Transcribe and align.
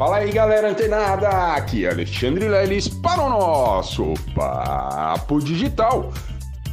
Fala 0.00 0.16
aí, 0.16 0.32
galera 0.32 0.70
antenada! 0.70 1.28
Aqui 1.28 1.84
é 1.84 1.90
Alexandre 1.90 2.48
Leles 2.48 2.88
para 2.88 3.20
o 3.20 3.28
nosso 3.28 4.14
Papo 4.34 5.38
Digital. 5.40 6.10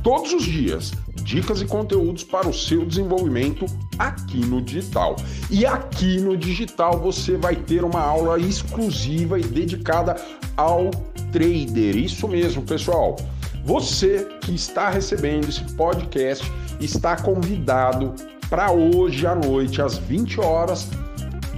Todos 0.02 0.32
os 0.32 0.44
dias, 0.44 0.94
dicas 1.24 1.62
e 1.62 1.66
conteúdos 1.66 2.24
para 2.24 2.48
o 2.48 2.54
seu 2.54 2.86
desenvolvimento 2.86 3.66
aqui 4.00 4.38
no 4.46 4.62
digital. 4.62 5.18
E 5.52 5.66
aqui 5.66 6.22
no 6.22 6.38
digital 6.38 7.02
você 7.02 7.36
vai 7.36 7.58
ter 7.58 7.84
uma 7.84 8.00
aula 8.00 8.40
exclusiva 8.40 9.38
e 9.38 9.44
dedicada 9.44 10.16
ao 10.56 10.90
trader. 11.30 11.98
Isso 11.98 12.30
mesmo, 12.30 12.62
pessoal. 12.62 13.18
Você 13.66 14.26
que 14.40 14.56
está 14.56 14.90
recebendo 14.90 15.50
esse 15.50 15.66
podcast 15.74 16.50
está 16.80 17.18
convidado 17.18 18.16
para 18.50 18.72
hoje 18.72 19.28
à 19.28 19.36
noite, 19.36 19.82
às 19.82 19.98
20 19.98 20.40
horas, 20.40 20.90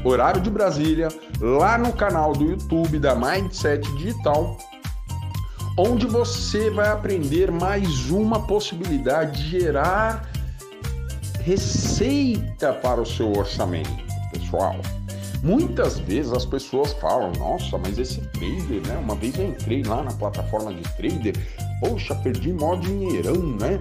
horário 0.03 0.41
de 0.41 0.49
Brasília, 0.49 1.09
lá 1.39 1.77
no 1.77 1.91
canal 1.93 2.33
do 2.33 2.45
YouTube 2.45 2.99
da 2.99 3.15
Mindset 3.15 3.89
Digital, 3.95 4.57
onde 5.77 6.05
você 6.05 6.69
vai 6.69 6.89
aprender 6.89 7.51
mais 7.51 8.09
uma 8.09 8.45
possibilidade 8.45 9.43
de 9.43 9.59
gerar 9.59 10.29
receita 11.41 12.73
para 12.73 13.01
o 13.01 13.05
seu 13.05 13.31
orçamento, 13.31 13.89
pessoal. 14.31 14.75
Muitas 15.41 15.99
vezes 15.99 16.33
as 16.33 16.45
pessoas 16.45 16.91
falam: 16.93 17.31
Nossa, 17.39 17.77
mas 17.77 17.97
esse 17.97 18.19
trader, 18.21 18.85
né? 18.85 18.97
Uma 19.01 19.15
vez 19.15 19.37
eu 19.37 19.47
entrei 19.47 19.83
lá 19.83 20.03
na 20.03 20.11
plataforma 20.11 20.73
de 20.73 20.83
trader, 20.95 21.33
poxa, 21.79 22.13
perdi 22.15 22.51
mó 22.51 22.75
dinheirão, 22.75 23.35
né? 23.57 23.79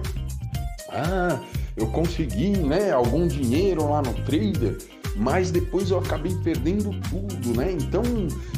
Ah, 0.89 1.37
eu 1.75 1.87
consegui, 1.87 2.57
né? 2.57 2.91
Algum 2.91 3.27
dinheiro 3.27 3.89
lá 3.89 4.01
no 4.01 4.13
trader 4.23 4.77
mas 5.19 5.51
depois 5.51 5.91
eu 5.91 5.99
acabei 5.99 6.33
perdendo 6.43 6.91
tudo, 7.09 7.57
né? 7.57 7.73
Então, 7.73 8.01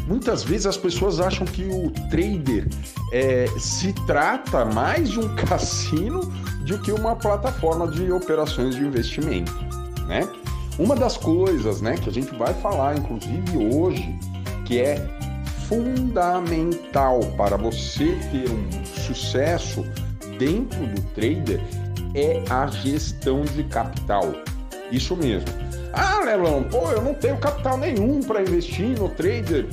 muitas 0.08 0.44
vezes 0.44 0.68
as 0.68 0.78
pessoas 0.78 1.20
acham 1.20 1.46
que 1.46 1.64
o 1.64 1.90
trader 2.10 2.68
é, 3.12 3.48
se 3.58 3.92
trata 4.06 4.64
mais 4.66 5.10
de 5.10 5.20
um 5.20 5.36
cassino 5.48 6.22
do 6.66 6.78
que 6.80 6.92
uma 6.92 7.16
plataforma 7.16 7.88
de 7.88 8.12
operações 8.12 8.76
de 8.76 8.84
investimento, 8.84 9.52
né? 10.08 10.28
Uma 10.78 10.96
das 10.96 11.18
coisas, 11.18 11.82
né, 11.82 11.96
que 11.96 12.10
a 12.10 12.14
gente 12.14 12.34
vai 12.36 12.54
falar, 12.56 12.98
inclusive 12.98 13.76
hoje, 13.76 14.18
que 14.66 14.80
é 14.80 14.96
fundamental 15.68 17.20
para 17.38 17.58
você 17.58 18.18
ter 18.32 18.50
um 18.50 18.86
sucesso 18.86 19.86
dentro 20.38 20.88
do 20.88 21.02
trader 21.14 21.60
é 22.16 22.44
a 22.50 22.68
gestão 22.68 23.44
de 23.44 23.64
capital. 23.66 24.34
Isso 24.92 25.16
mesmo. 25.16 25.61
Ah, 25.94 26.22
Lelão, 26.24 26.64
pô, 26.64 26.92
eu 26.92 27.02
não 27.02 27.14
tenho 27.14 27.38
capital 27.38 27.78
nenhum 27.78 28.22
para 28.22 28.42
investir 28.42 28.98
no 28.98 29.10
trader. 29.10 29.68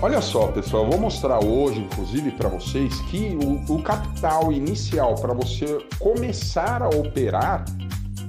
Olha 0.00 0.20
só, 0.20 0.48
pessoal, 0.48 0.88
vou 0.88 0.98
mostrar 0.98 1.42
hoje, 1.42 1.80
inclusive, 1.80 2.30
para 2.32 2.48
vocês 2.48 3.00
que 3.02 3.36
o, 3.42 3.74
o 3.74 3.82
capital 3.82 4.52
inicial 4.52 5.14
para 5.14 5.32
você 5.32 5.78
começar 5.98 6.82
a 6.82 6.88
operar 6.88 7.64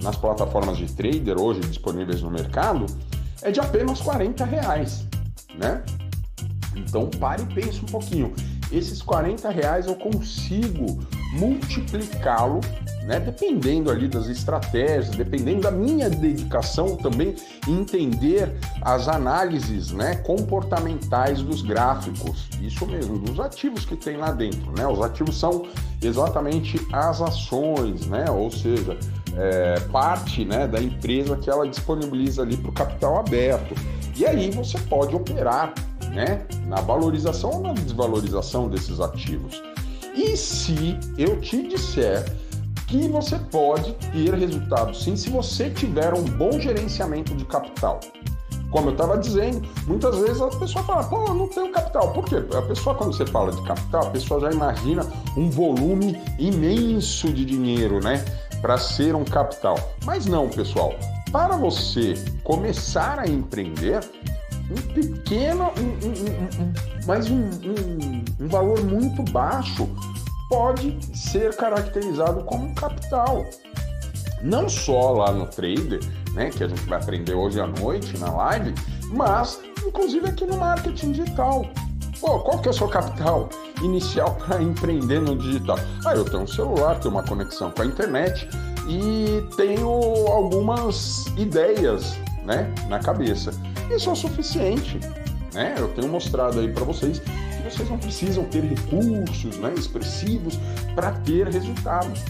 nas 0.02 0.16
plataformas 0.16 0.78
de 0.78 0.92
trader 0.92 1.40
hoje 1.40 1.60
disponíveis 1.62 2.22
no 2.22 2.32
mercado 2.32 2.86
é 3.42 3.52
de 3.52 3.60
apenas 3.60 4.00
40 4.02 4.46
reais, 4.46 5.06
né? 5.58 5.84
Então 6.76 7.10
pare 7.20 7.44
e 7.44 7.54
pense 7.54 7.82
um 7.82 7.88
pouquinho. 7.88 8.34
Esses 8.72 9.02
40 9.02 9.50
reais 9.50 9.88
eu 9.88 9.96
consigo 9.96 11.00
multiplicá-lo 11.38 12.62
né? 13.08 13.22
Dependendo 13.22 13.90
ali 13.90 14.08
das 14.10 14.28
estratégias, 14.28 15.16
dependendo 15.16 15.62
da 15.62 15.72
minha 15.72 16.10
dedicação 16.10 16.98
também 16.98 17.36
entender 17.66 18.54
as 18.82 19.08
análises, 19.08 19.92
né, 19.92 20.16
comportamentais 20.18 21.42
dos 21.42 21.62
gráficos. 21.62 22.50
Isso 22.62 22.86
mesmo, 22.86 23.18
dos 23.18 23.40
ativos 23.40 23.86
que 23.86 23.96
tem 23.96 24.18
lá 24.18 24.32
dentro, 24.32 24.72
né? 24.74 24.86
Os 24.86 25.02
ativos 25.02 25.40
são 25.40 25.66
exatamente 26.02 26.86
as 26.92 27.22
ações, 27.22 28.06
né? 28.08 28.30
Ou 28.30 28.52
seja, 28.52 28.98
é, 29.38 29.80
parte, 29.90 30.44
né, 30.44 30.68
da 30.68 30.82
empresa 30.82 31.38
que 31.38 31.50
ela 31.50 31.66
disponibiliza 31.66 32.42
ali 32.42 32.58
para 32.58 32.70
o 32.70 32.74
capital 32.74 33.20
aberto. 33.20 33.74
E 34.18 34.26
aí 34.26 34.52
você 34.52 34.78
pode 34.80 35.16
operar, 35.16 35.74
né, 36.12 36.42
na 36.66 36.82
valorização 36.82 37.52
ou 37.52 37.62
na 37.62 37.74
desvalorização 37.74 38.68
desses 38.68 39.00
ativos. 39.00 39.62
E 40.18 40.36
se 40.36 40.98
eu 41.16 41.40
te 41.40 41.68
disser 41.68 42.26
que 42.88 43.08
você 43.08 43.38
pode 43.38 43.94
ter 43.94 44.34
resultado 44.34 44.96
sim 44.96 45.16
se 45.16 45.30
você 45.30 45.70
tiver 45.70 46.12
um 46.16 46.24
bom 46.24 46.60
gerenciamento 46.60 47.36
de 47.36 47.46
capital. 47.46 48.00
Como 48.72 48.90
eu 48.90 48.94
estava 48.94 49.16
dizendo, 49.20 49.62
muitas 49.86 50.18
vezes 50.18 50.42
a 50.42 50.48
pessoa 50.48 50.84
fala, 50.84 51.04
pô, 51.04 51.28
eu 51.28 51.36
não 51.36 51.48
tenho 51.48 51.72
capital. 51.72 52.12
Por 52.14 52.26
quê? 52.26 52.44
A 52.58 52.62
pessoa, 52.64 52.96
quando 52.96 53.16
você 53.16 53.28
fala 53.28 53.52
de 53.52 53.62
capital, 53.62 54.08
a 54.08 54.10
pessoa 54.10 54.40
já 54.42 54.52
imagina 54.52 55.06
um 55.38 55.52
volume 55.52 56.20
imenso 56.40 57.32
de 57.32 57.46
dinheiro, 57.46 58.04
né? 58.04 58.26
Para 58.60 58.78
ser 58.80 59.16
um 59.16 59.24
capital. 59.24 59.78
Mas 60.04 60.26
não, 60.26 60.50
pessoal. 60.50 60.96
Para 61.32 61.56
você 61.56 62.16
começar 62.44 63.20
a 63.20 63.28
empreender, 63.28 64.02
um 64.70 64.94
pequeno, 64.94 65.72
um, 65.78 66.08
um, 66.08 66.70
um, 67.08 67.22
um, 67.22 68.26
um 68.40 68.48
valor 68.48 68.84
muito 68.84 69.24
baixo 69.32 69.90
pode 70.50 70.98
ser 71.16 71.56
caracterizado 71.56 72.44
como 72.44 72.74
capital. 72.76 73.46
Não 74.42 74.70
só 74.70 75.12
lá 75.12 75.32
no 75.32 75.48
trader, 75.48 76.00
né, 76.34 76.50
que 76.50 76.64
a 76.64 76.68
gente 76.68 76.82
vai 76.84 77.00
aprender 77.02 77.34
hoje 77.34 77.60
à 77.60 77.68
noite 77.68 78.18
na 78.18 78.32
live, 78.32 78.74
mas 79.10 79.60
inclusive 79.86 80.28
aqui 80.28 80.46
no 80.46 80.58
marketing 80.58 81.12
digital. 81.12 81.66
Pô, 82.20 82.40
qual 82.40 82.60
que 82.60 82.68
é 82.68 82.72
o 82.72 82.74
seu 82.74 82.88
capital 82.88 83.50
inicial 83.82 84.36
para 84.36 84.62
empreender 84.62 85.20
no 85.22 85.36
digital? 85.38 85.78
Ah, 86.06 86.16
eu 86.16 86.26
tenho 86.26 86.44
um 86.44 86.48
celular, 86.48 87.00
tenho 87.00 87.14
uma 87.14 87.24
conexão 87.24 87.72
com 87.72 87.82
a 87.82 87.86
internet 87.86 88.48
e 88.88 89.44
tenho 89.56 89.88
algumas 90.28 91.28
ideias, 91.38 92.18
né, 92.44 92.74
na 92.88 93.00
cabeça. 93.00 93.52
Isso 93.90 94.10
é 94.10 94.14
o 94.14 94.16
suficiente, 94.16 95.00
né? 95.54 95.76
Eu 95.78 95.90
tenho 95.90 96.08
mostrado 96.08 96.60
aí 96.60 96.72
para 96.72 96.84
vocês 96.84 97.22
vocês 97.70 97.90
não 97.90 97.98
precisam 97.98 98.44
ter 98.46 98.64
recursos 98.64 99.58
né, 99.58 99.74
expressivos 99.76 100.60
para 100.96 101.12
ter 101.12 101.48
resultados. 101.48 102.24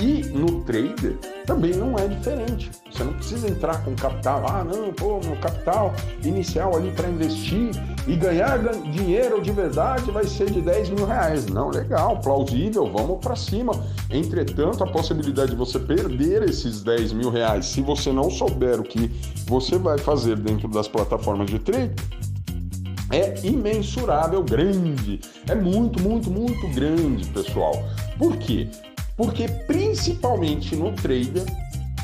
E 0.00 0.22
no 0.28 0.60
trader 0.60 1.16
também 1.44 1.72
não 1.72 1.98
é 1.98 2.06
diferente. 2.06 2.70
Você 2.90 3.02
não 3.02 3.14
precisa 3.14 3.48
entrar 3.48 3.82
com 3.84 3.96
capital, 3.96 4.44
ah, 4.48 4.64
não, 4.64 4.92
pô, 4.92 5.18
meu 5.24 5.36
capital 5.36 5.92
inicial 6.22 6.76
ali 6.76 6.92
para 6.92 7.08
investir 7.08 7.70
e 8.06 8.14
ganhar 8.14 8.58
dinheiro 8.92 9.42
de 9.42 9.50
verdade 9.50 10.08
vai 10.12 10.24
ser 10.24 10.50
de 10.50 10.60
10 10.60 10.90
mil 10.90 11.04
reais. 11.04 11.46
Não, 11.46 11.70
legal, 11.70 12.20
plausível, 12.20 12.90
vamos 12.92 13.18
para 13.18 13.34
cima. 13.34 13.72
Entretanto, 14.08 14.84
a 14.84 14.86
possibilidade 14.86 15.50
de 15.50 15.56
você 15.56 15.80
perder 15.80 16.44
esses 16.44 16.82
10 16.82 17.12
mil 17.12 17.30
reais 17.30 17.66
se 17.66 17.80
você 17.80 18.12
não 18.12 18.30
souber 18.30 18.80
o 18.80 18.84
que 18.84 19.10
você 19.46 19.78
vai 19.78 19.98
fazer 19.98 20.36
dentro 20.36 20.68
das 20.68 20.86
plataformas 20.86 21.50
de 21.50 21.58
trade 21.58 21.94
é 23.10 23.34
imensurável 23.46 24.42
grande. 24.42 25.20
É 25.48 25.54
muito, 25.54 26.00
muito, 26.00 26.30
muito 26.30 26.68
grande, 26.68 27.26
pessoal. 27.28 27.72
Por 28.18 28.36
quê? 28.36 28.68
Porque 29.16 29.48
principalmente 29.48 30.76
no 30.76 30.92
trader, 30.92 31.44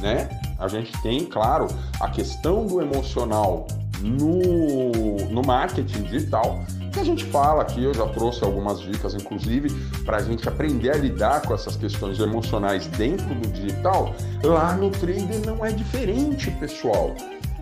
né? 0.00 0.28
A 0.58 0.68
gente 0.68 0.92
tem, 1.02 1.24
claro, 1.24 1.68
a 2.00 2.08
questão 2.08 2.66
do 2.66 2.80
emocional 2.80 3.66
no, 4.00 5.16
no 5.30 5.42
marketing 5.42 6.02
digital, 6.02 6.64
que 6.92 7.00
a 7.00 7.04
gente 7.04 7.24
fala 7.24 7.62
aqui, 7.62 7.82
eu 7.82 7.92
já 7.92 8.06
trouxe 8.06 8.44
algumas 8.44 8.80
dicas, 8.80 9.14
inclusive, 9.14 9.68
para 10.04 10.18
a 10.18 10.22
gente 10.22 10.48
aprender 10.48 10.90
a 10.90 10.96
lidar 10.96 11.42
com 11.42 11.52
essas 11.52 11.76
questões 11.76 12.20
emocionais 12.20 12.86
dentro 12.86 13.26
do 13.34 13.48
digital. 13.48 14.14
Lá 14.42 14.76
no 14.76 14.90
trader 14.90 15.44
não 15.44 15.64
é 15.64 15.72
diferente, 15.72 16.50
pessoal. 16.52 17.14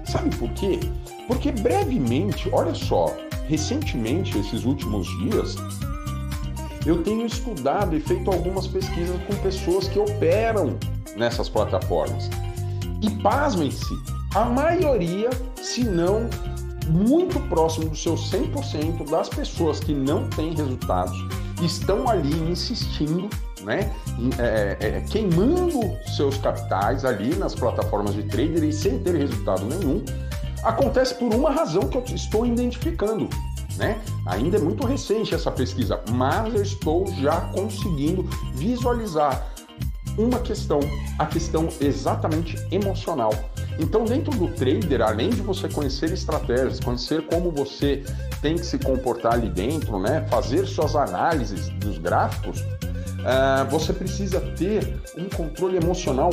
Sabe 0.04 0.34
por 0.36 0.50
quê? 0.50 0.80
Porque 1.26 1.50
brevemente, 1.50 2.50
olha 2.52 2.74
só, 2.74 3.14
recentemente, 3.52 4.38
esses 4.38 4.64
últimos 4.64 5.06
dias, 5.18 5.56
eu 6.86 7.02
tenho 7.02 7.26
estudado 7.26 7.94
e 7.94 8.00
feito 8.00 8.30
algumas 8.30 8.66
pesquisas 8.66 9.14
com 9.26 9.36
pessoas 9.42 9.88
que 9.88 9.98
operam 9.98 10.78
nessas 11.16 11.50
plataformas. 11.50 12.30
E 13.02 13.10
pasmem-se, 13.22 13.94
a 14.34 14.46
maioria, 14.46 15.28
se 15.60 15.84
não 15.84 16.30
muito 16.88 17.38
próximo 17.50 17.90
do 17.90 17.96
seu 17.96 18.14
100% 18.14 19.10
das 19.10 19.28
pessoas 19.28 19.80
que 19.80 19.92
não 19.92 20.28
têm 20.30 20.54
resultados, 20.54 21.16
estão 21.62 22.08
ali 22.08 22.32
insistindo, 22.50 23.28
né, 23.64 23.92
é, 24.38 24.78
é, 24.80 24.88
é, 24.88 25.00
queimando 25.02 25.78
seus 26.16 26.38
capitais 26.38 27.04
ali 27.04 27.36
nas 27.36 27.54
plataformas 27.54 28.14
de 28.14 28.22
trader 28.22 28.64
e 28.64 28.72
sem 28.72 28.98
ter 29.00 29.14
resultado 29.14 29.66
nenhum, 29.66 30.02
Acontece 30.62 31.14
por 31.14 31.34
uma 31.34 31.50
razão 31.50 31.88
que 31.88 31.96
eu 31.96 32.04
estou 32.14 32.46
identificando. 32.46 33.28
Né? 33.76 34.00
Ainda 34.26 34.58
é 34.58 34.60
muito 34.60 34.86
recente 34.86 35.34
essa 35.34 35.50
pesquisa, 35.50 36.00
mas 36.10 36.54
eu 36.54 36.62
estou 36.62 37.06
já 37.14 37.40
conseguindo 37.52 38.22
visualizar 38.54 39.50
uma 40.18 40.38
questão, 40.40 40.80
a 41.18 41.26
questão 41.26 41.68
exatamente 41.80 42.56
emocional. 42.70 43.32
Então, 43.78 44.04
dentro 44.04 44.30
do 44.36 44.48
trader, 44.48 45.00
além 45.00 45.30
de 45.30 45.40
você 45.40 45.68
conhecer 45.68 46.12
estratégias, 46.12 46.78
conhecer 46.78 47.26
como 47.26 47.50
você 47.50 48.04
tem 48.42 48.56
que 48.56 48.66
se 48.66 48.78
comportar 48.78 49.34
ali 49.34 49.48
dentro, 49.48 49.98
né, 49.98 50.26
fazer 50.28 50.66
suas 50.66 50.94
análises 50.94 51.68
dos 51.70 51.96
gráficos, 51.98 52.60
uh, 52.60 53.68
você 53.70 53.92
precisa 53.92 54.40
ter 54.40 55.00
um 55.16 55.28
controle 55.28 55.76
emocional 55.76 56.30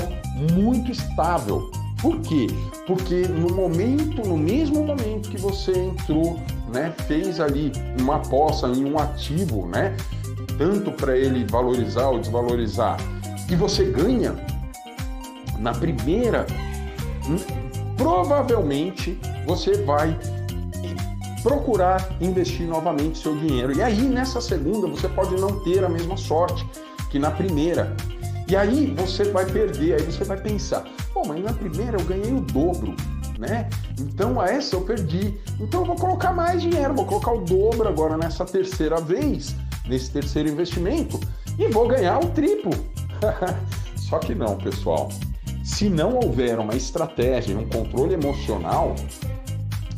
muito 0.53 0.91
estável. 0.91 1.71
Por 2.01 2.19
quê? 2.21 2.47
Porque 2.87 3.27
no 3.27 3.53
momento, 3.53 4.25
no 4.25 4.37
mesmo 4.37 4.83
momento 4.83 5.29
que 5.29 5.37
você 5.37 5.71
entrou, 5.71 6.39
né, 6.73 6.93
fez 7.07 7.39
ali 7.39 7.71
uma 7.99 8.15
aposta 8.15 8.67
em 8.67 8.85
um 8.85 8.97
ativo, 8.97 9.67
né, 9.67 9.95
tanto 10.57 10.91
para 10.91 11.17
ele 11.17 11.45
valorizar 11.45 12.07
ou 12.07 12.19
desvalorizar, 12.19 12.97
e 13.49 13.55
você 13.55 13.85
ganha 13.85 14.35
na 15.57 15.73
primeira, 15.73 16.45
hum, 17.27 17.37
provavelmente 17.97 19.19
você 19.45 19.83
vai 19.83 20.17
procurar 21.43 22.09
investir 22.21 22.67
novamente 22.67 23.17
seu 23.17 23.35
dinheiro. 23.35 23.75
E 23.75 23.81
aí, 23.81 24.01
nessa 24.01 24.41
segunda, 24.41 24.87
você 24.87 25.07
pode 25.09 25.35
não 25.35 25.59
ter 25.63 25.83
a 25.83 25.89
mesma 25.89 26.17
sorte 26.17 26.65
que 27.09 27.17
na 27.17 27.31
primeira. 27.31 27.95
E 28.47 28.55
aí 28.55 28.93
você 28.97 29.25
vai 29.25 29.45
perder, 29.45 29.95
aí 29.95 30.03
você 30.03 30.23
vai 30.23 30.37
pensar, 30.37 30.83
pô, 31.13 31.23
mas 31.27 31.43
na 31.43 31.53
primeira 31.53 31.97
eu 31.97 32.05
ganhei 32.05 32.33
o 32.33 32.41
dobro, 32.41 32.95
né? 33.37 33.69
Então 33.99 34.41
essa 34.41 34.75
eu 34.75 34.81
perdi. 34.81 35.37
Então 35.59 35.81
eu 35.81 35.85
vou 35.85 35.95
colocar 35.95 36.33
mais 36.33 36.61
dinheiro, 36.61 36.93
vou 36.93 37.05
colocar 37.05 37.33
o 37.33 37.41
dobro 37.41 37.87
agora 37.87 38.17
nessa 38.17 38.45
terceira 38.45 38.99
vez, 38.99 39.55
nesse 39.87 40.11
terceiro 40.11 40.49
investimento, 40.49 41.19
e 41.57 41.67
vou 41.67 41.87
ganhar 41.87 42.19
o 42.19 42.27
triplo. 42.29 42.71
Só 43.95 44.19
que 44.19 44.33
não, 44.33 44.57
pessoal. 44.57 45.09
Se 45.63 45.89
não 45.89 46.15
houver 46.15 46.57
uma 46.59 46.75
estratégia, 46.75 47.57
um 47.57 47.67
controle 47.69 48.13
emocional, 48.13 48.95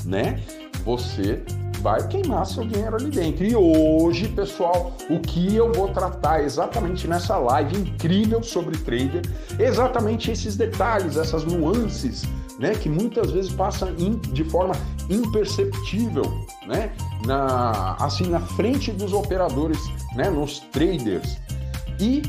né? 0.04 0.42
Você 0.84 1.44
vai 1.81 2.07
queimar 2.07 2.45
seu 2.45 2.66
dinheiro 2.66 2.95
ali 2.95 3.10
dentro. 3.10 3.44
E 3.44 3.56
hoje, 3.56 4.28
pessoal, 4.30 4.94
o 5.10 5.19
que 5.19 5.56
eu 5.56 5.72
vou 5.74 5.89
tratar 5.89 6.44
exatamente 6.44 7.07
nessa 7.07 7.38
live 7.38 7.78
incrível 7.78 8.42
sobre 8.44 8.78
trader, 8.78 9.22
exatamente 9.60 10.31
esses 10.31 10.56
detalhes, 10.56 11.18
essas 11.18 11.44
nuances, 11.44 12.24
né, 12.60 12.72
que 12.72 12.88
muitas 12.88 13.31
vezes 13.31 13.51
passam 13.51 13.94
de 13.94 14.44
forma 14.44 14.75
imperceptível, 15.10 16.24
né, 16.68 16.94
na 17.25 17.95
assim 18.00 18.27
na 18.27 18.39
frente 18.39 18.92
dos 18.92 19.13
operadores, 19.13 19.80
né, 20.16 20.30
nos 20.30 20.60
traders. 20.72 21.38
E 22.00 22.22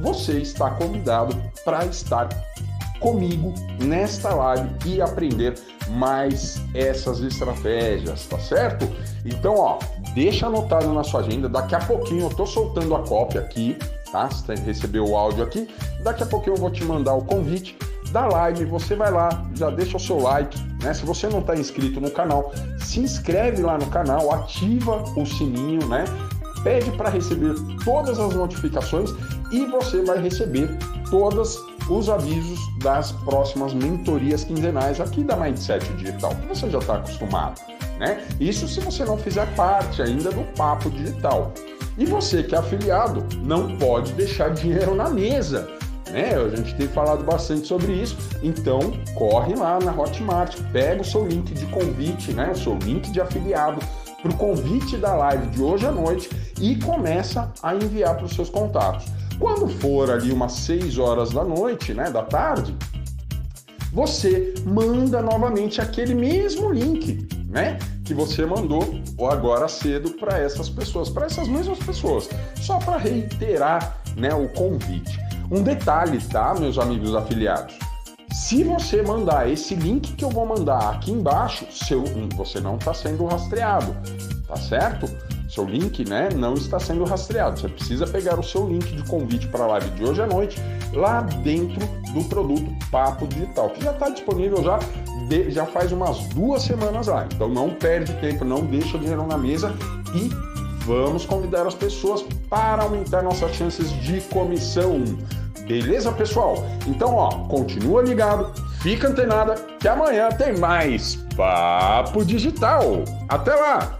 você 0.00 0.38
está 0.38 0.70
convidado 0.70 1.36
para 1.64 1.84
estar 1.86 2.28
comigo 3.00 3.54
nesta 3.80 4.34
live 4.34 4.70
e 4.86 5.00
aprender 5.00 5.54
mais 5.90 6.60
essas 6.74 7.20
estratégias, 7.20 8.26
tá 8.26 8.38
certo? 8.38 8.88
Então, 9.24 9.56
ó, 9.56 9.78
deixa 10.14 10.46
anotado 10.46 10.92
na 10.92 11.02
sua 11.02 11.20
agenda, 11.20 11.48
daqui 11.48 11.74
a 11.74 11.80
pouquinho 11.80 12.26
eu 12.26 12.30
tô 12.30 12.46
soltando 12.46 12.94
a 12.94 13.02
cópia 13.02 13.40
aqui, 13.40 13.76
tá? 14.10 14.28
Você 14.28 14.54
recebeu 14.54 15.04
o 15.04 15.16
áudio 15.16 15.44
aqui, 15.44 15.68
daqui 16.02 16.22
a 16.22 16.26
pouquinho 16.26 16.56
eu 16.56 16.60
vou 16.60 16.70
te 16.70 16.84
mandar 16.84 17.14
o 17.14 17.22
convite 17.22 17.76
da 18.10 18.26
live, 18.26 18.64
você 18.64 18.94
vai 18.96 19.10
lá, 19.10 19.44
já 19.54 19.70
deixa 19.70 19.96
o 19.96 20.00
seu 20.00 20.18
like, 20.18 20.58
né? 20.82 20.94
Se 20.94 21.04
você 21.04 21.28
não 21.28 21.40
está 21.40 21.54
inscrito 21.54 22.00
no 22.00 22.10
canal, 22.10 22.52
se 22.78 23.00
inscreve 23.00 23.62
lá 23.62 23.76
no 23.76 23.86
canal, 23.86 24.32
ativa 24.32 25.02
o 25.16 25.26
sininho, 25.26 25.86
né? 25.88 26.04
Pede 26.62 26.90
para 26.92 27.10
receber 27.10 27.54
todas 27.84 28.18
as 28.18 28.34
notificações 28.34 29.10
e 29.52 29.64
você 29.66 30.02
vai 30.02 30.20
receber 30.20 30.68
todos 31.10 31.58
os 31.88 32.08
avisos 32.08 32.58
das 32.78 33.12
próximas 33.12 33.72
mentorias 33.72 34.44
quinzenais 34.44 35.00
aqui 35.00 35.22
da 35.22 35.36
Mindset 35.36 35.86
Digital, 35.94 36.34
que 36.36 36.46
você 36.46 36.68
já 36.68 36.78
está 36.78 36.96
acostumado, 36.96 37.60
né? 37.98 38.24
Isso 38.38 38.68
se 38.68 38.80
você 38.80 39.04
não 39.04 39.16
fizer 39.16 39.46
parte 39.54 40.02
ainda 40.02 40.30
do 40.30 40.44
Papo 40.54 40.90
Digital. 40.90 41.52
E 41.96 42.04
você 42.04 42.44
que 42.44 42.54
é 42.54 42.58
afiliado 42.58 43.26
não 43.42 43.76
pode 43.76 44.12
deixar 44.12 44.50
dinheiro 44.50 44.94
na 44.94 45.10
mesa. 45.10 45.68
Né? 46.10 46.34
A 46.34 46.56
gente 46.56 46.74
tem 46.76 46.86
falado 46.86 47.24
bastante 47.24 47.66
sobre 47.66 47.92
isso. 47.92 48.16
Então, 48.42 48.78
corre 49.14 49.54
lá 49.56 49.80
na 49.80 49.92
Hotmart, 49.92 50.56
pega 50.72 51.02
o 51.02 51.04
seu 51.04 51.26
link 51.26 51.52
de 51.52 51.66
convite, 51.66 52.32
né? 52.32 52.52
o 52.52 52.56
seu 52.56 52.76
link 52.78 53.10
de 53.10 53.20
afiliado 53.20 53.80
para 54.22 54.30
o 54.30 54.36
convite 54.36 54.96
da 54.96 55.14
live 55.14 55.48
de 55.48 55.62
hoje 55.62 55.86
à 55.86 55.92
noite 55.92 56.30
e 56.60 56.76
começa 56.76 57.52
a 57.62 57.74
enviar 57.74 58.16
para 58.16 58.26
os 58.26 58.32
seus 58.32 58.48
contatos. 58.48 59.06
Quando 59.38 59.68
for 59.68 60.10
ali 60.10 60.32
umas 60.32 60.52
6 60.52 60.98
horas 60.98 61.30
da 61.30 61.44
noite, 61.44 61.94
né, 61.94 62.10
da 62.10 62.22
tarde, 62.22 62.74
você 63.92 64.52
manda 64.66 65.22
novamente 65.22 65.80
aquele 65.80 66.14
mesmo 66.14 66.72
link, 66.72 67.26
né, 67.48 67.78
que 68.04 68.12
você 68.12 68.44
mandou 68.44 68.82
agora 69.30 69.68
cedo 69.68 70.10
para 70.12 70.38
essas 70.38 70.68
pessoas, 70.68 71.08
para 71.08 71.26
essas 71.26 71.46
mesmas 71.46 71.78
pessoas, 71.78 72.28
só 72.60 72.78
para 72.78 72.96
reiterar, 72.96 74.00
né, 74.16 74.34
o 74.34 74.48
convite. 74.48 75.18
Um 75.50 75.62
detalhe, 75.62 76.20
tá, 76.20 76.54
meus 76.54 76.78
amigos 76.78 77.14
afiliados? 77.14 77.78
Se 78.32 78.62
você 78.62 79.02
mandar 79.02 79.50
esse 79.50 79.74
link 79.74 80.14
que 80.14 80.24
eu 80.24 80.30
vou 80.30 80.46
mandar 80.46 80.90
aqui 80.90 81.10
embaixo, 81.10 81.66
seu, 81.70 82.04
você 82.36 82.60
não 82.60 82.76
está 82.76 82.92
sendo 82.92 83.24
rastreado, 83.24 83.96
tá 84.46 84.56
certo? 84.56 85.06
Seu 85.48 85.64
link, 85.64 86.06
né, 86.08 86.28
não 86.34 86.54
está 86.54 86.78
sendo 86.78 87.04
rastreado. 87.04 87.58
Você 87.58 87.68
precisa 87.68 88.06
pegar 88.06 88.38
o 88.38 88.42
seu 88.42 88.68
link 88.68 88.94
de 88.94 89.02
convite 89.04 89.48
para 89.48 89.64
a 89.64 89.66
live 89.68 89.90
de 89.90 90.04
hoje 90.04 90.20
à 90.20 90.26
noite 90.26 90.60
lá 90.92 91.22
dentro 91.22 91.80
do 92.12 92.22
produto 92.24 92.70
Papo 92.90 93.26
Digital, 93.26 93.70
que 93.70 93.82
já 93.82 93.92
está 93.92 94.10
disponível 94.10 94.62
já, 94.62 94.78
de, 95.28 95.50
já 95.50 95.64
faz 95.64 95.90
umas 95.90 96.18
duas 96.28 96.62
semanas 96.62 97.06
lá. 97.06 97.26
Então 97.32 97.48
não 97.48 97.70
perde 97.70 98.12
tempo, 98.14 98.44
não 98.44 98.64
deixa 98.64 98.96
o 98.96 99.00
dinheiro 99.00 99.26
na 99.26 99.38
mesa 99.38 99.74
e 100.14 100.30
vamos 100.84 101.24
convidar 101.24 101.66
as 101.66 101.74
pessoas 101.74 102.22
para 102.50 102.82
aumentar 102.82 103.22
nossas 103.22 103.54
chances 103.54 103.90
de 104.02 104.20
comissão. 104.22 105.02
Beleza, 105.66 106.10
pessoal? 106.12 106.66
Então, 106.86 107.14
ó, 107.14 107.28
continua 107.46 108.02
ligado, 108.02 108.52
fica 108.80 109.08
antenada, 109.08 109.54
que 109.78 109.86
amanhã 109.86 110.30
tem 110.30 110.56
mais 110.56 111.16
Papo 111.36 112.24
Digital. 112.24 113.04
Até 113.28 113.54
lá! 113.54 113.97